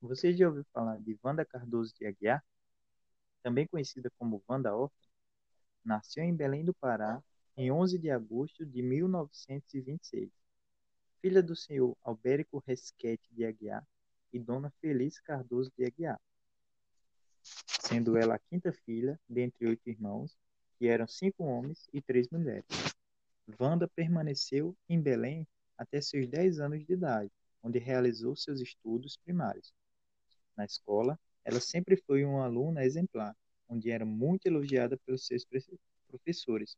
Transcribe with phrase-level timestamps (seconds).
[0.00, 2.44] Você já ouviu falar de Wanda Cardoso de Aguiar,
[3.42, 4.94] também conhecida como Wanda Horta?
[5.84, 7.20] Nasceu em Belém do Pará
[7.56, 10.30] em 11 de agosto de 1926.
[11.20, 13.84] Filha do senhor Albérico Resquete de Aguiar
[14.32, 16.20] e dona Feliz Cardoso de Aguiar.
[17.42, 20.38] Sendo ela a quinta filha dentre oito irmãos,
[20.78, 22.66] que eram cinco homens e três mulheres.
[23.58, 25.44] Wanda permaneceu em Belém
[25.76, 29.72] até seus 10 anos de idade, onde realizou seus estudos primários.
[30.58, 33.32] Na escola, ela sempre foi uma aluna exemplar,
[33.68, 35.46] onde era muito elogiada pelos seus
[36.08, 36.76] professores.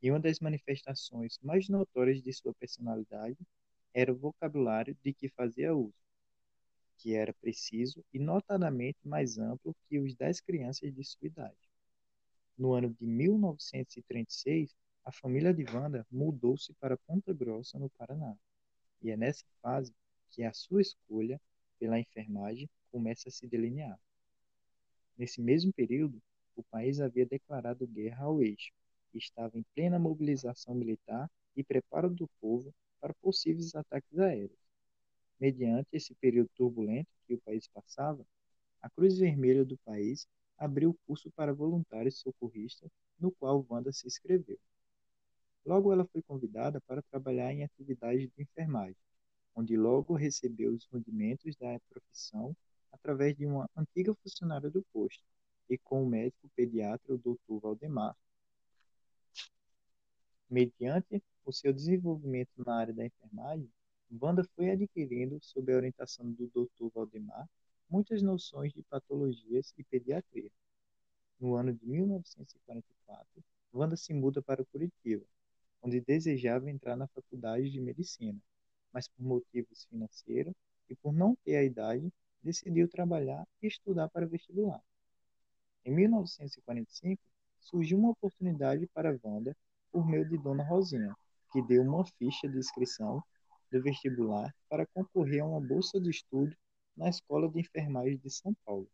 [0.00, 3.36] E uma das manifestações mais notórias de sua personalidade
[3.92, 5.98] era o vocabulário de que fazia uso,
[6.98, 11.68] que era preciso e notadamente mais amplo que os das crianças de sua idade.
[12.56, 18.36] No ano de 1936, a família de Wanda mudou-se para Ponta Grossa, no Paraná.
[19.02, 19.92] E é nessa fase
[20.30, 21.40] que a sua escolha
[21.78, 23.98] pela enfermagem começa a se delinear.
[25.16, 26.20] Nesse mesmo período,
[26.54, 28.72] o país havia declarado guerra ao eixo
[29.12, 34.58] e estava em plena mobilização militar e preparo do povo para possíveis ataques aéreos.
[35.38, 38.26] Mediante esse período turbulento que o país passava,
[38.80, 40.26] a Cruz Vermelha do país
[40.58, 44.58] abriu curso para voluntários socorristas, no qual Wanda se inscreveu.
[45.64, 48.96] Logo ela foi convidada para trabalhar em atividades de enfermagem,
[49.56, 52.54] onde logo recebeu os rudimentos da profissão
[52.92, 55.24] através de uma antiga funcionária do posto
[55.68, 57.58] e com o médico pediatra o Dr.
[57.60, 58.14] Valdemar.
[60.48, 63.70] Mediante o seu desenvolvimento na área da enfermagem,
[64.22, 66.92] Wanda foi adquirindo, sob a orientação do Dr.
[66.94, 67.48] Valdemar,
[67.88, 70.50] muitas noções de patologias e pediatria.
[71.40, 75.24] No ano de 1944, Wanda se muda para Curitiba,
[75.82, 78.40] onde desejava entrar na faculdade de medicina,
[78.96, 80.54] mas por motivos financeiros
[80.88, 82.10] e por não ter a idade,
[82.42, 84.82] decidiu trabalhar e estudar para vestibular.
[85.84, 87.22] Em 1945,
[87.60, 89.54] surgiu uma oportunidade para Wanda
[89.92, 91.14] por meio de Dona Rosinha,
[91.52, 93.22] que deu uma ficha de inscrição
[93.70, 96.56] do vestibular para concorrer a uma bolsa de estudo
[96.96, 98.88] na Escola de Enfermagem de São Paulo.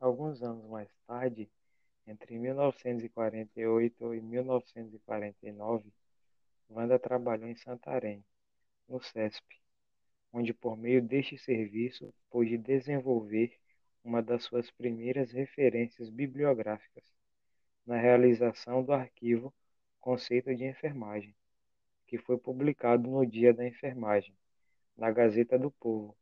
[0.00, 1.50] Alguns anos mais tarde,
[2.06, 5.92] entre 1948 e 1949,
[6.70, 8.24] Wanda trabalhou em Santarém,
[8.88, 9.44] no CESP,
[10.32, 13.58] onde por meio deste serviço pôde desenvolver
[14.04, 17.04] uma das suas primeiras referências bibliográficas
[17.86, 19.52] na realização do arquivo
[19.98, 21.34] Conceito de Enfermagem,
[22.06, 24.34] que foi publicado no Dia da Enfermagem,
[24.96, 26.16] na Gazeta do Povo,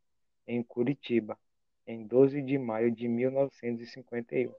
[0.46, 1.38] em Curitiba,
[1.86, 4.54] em 12 de maio de 1951.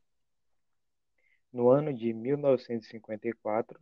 [1.51, 3.79] No ano de 1954,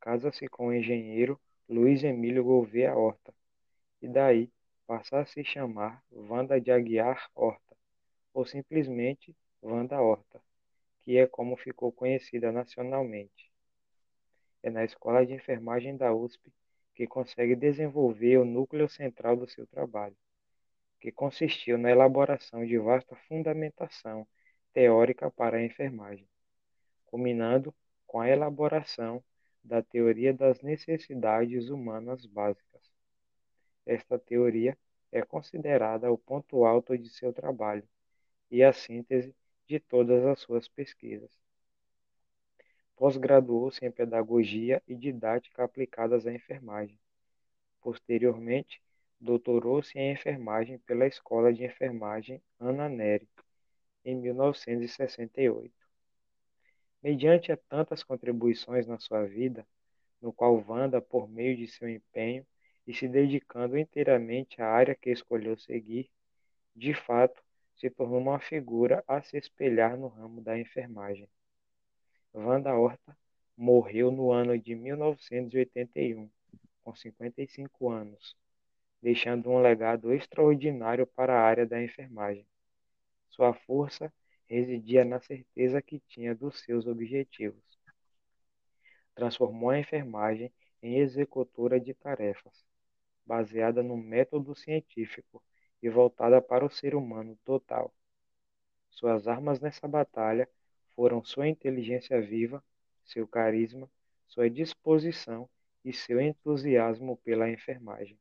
[0.00, 3.34] casa-se com o engenheiro Luiz Emílio Gouveia Horta,
[4.00, 4.50] e daí
[4.86, 7.76] passa a se chamar Wanda de Aguiar Horta,
[8.32, 10.40] ou simplesmente Wanda Horta,
[11.02, 13.52] que é como ficou conhecida nacionalmente.
[14.62, 16.50] É na Escola de Enfermagem da USP
[16.94, 20.16] que consegue desenvolver o núcleo central do seu trabalho,
[20.98, 24.26] que consistiu na elaboração de vasta fundamentação
[24.72, 26.26] teórica para a enfermagem,
[27.04, 27.74] culminando
[28.06, 29.22] com a elaboração
[29.68, 32.82] da teoria das necessidades humanas básicas.
[33.84, 34.76] Esta teoria
[35.12, 37.86] é considerada o ponto alto de seu trabalho
[38.50, 39.34] e a síntese
[39.66, 41.30] de todas as suas pesquisas.
[42.96, 46.98] Pós-graduou-se em Pedagogia e Didática aplicadas à enfermagem.
[47.80, 48.82] Posteriormente,
[49.20, 53.28] doutorou-se em enfermagem pela Escola de Enfermagem Ana Neri,
[54.04, 55.77] em 1968.
[57.02, 59.66] Mediante a tantas contribuições na sua vida,
[60.20, 62.44] no qual Wanda, por meio de seu empenho
[62.86, 66.10] e se dedicando inteiramente à área que escolheu seguir,
[66.74, 67.42] de fato
[67.76, 71.28] se tornou uma figura a se espelhar no ramo da enfermagem.
[72.34, 73.16] Wanda Horta
[73.56, 76.28] morreu no ano de 1981,
[76.82, 78.36] com 55 anos,
[79.00, 82.46] deixando um legado extraordinário para a área da enfermagem.
[83.28, 84.12] Sua força
[84.48, 87.62] residia na certeza que tinha dos seus objetivos.
[89.14, 90.52] Transformou a enfermagem
[90.82, 92.64] em executora de tarefas,
[93.26, 95.42] baseada no método científico
[95.82, 97.94] e voltada para o ser humano total.
[98.90, 100.48] Suas armas nessa batalha
[100.94, 102.64] foram sua inteligência viva,
[103.04, 103.88] seu carisma,
[104.26, 105.48] sua disposição
[105.84, 108.18] e seu entusiasmo pela enfermagem.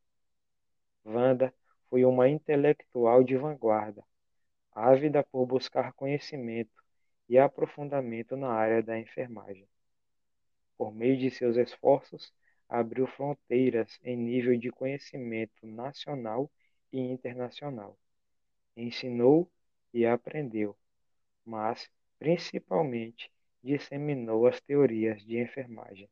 [1.05, 1.53] Wanda
[1.89, 4.03] foi uma intelectual de vanguarda,
[4.77, 6.83] ávida por buscar conhecimento
[7.27, 9.67] e aprofundamento na área da enfermagem.
[10.77, 12.31] Por meio de seus esforços,
[12.69, 16.51] abriu fronteiras em nível de conhecimento nacional
[16.93, 17.97] e internacional.
[18.75, 19.49] Ensinou
[19.91, 20.77] e aprendeu,
[21.43, 21.89] mas
[22.19, 23.31] principalmente
[23.63, 26.07] disseminou as teorias de enfermagem.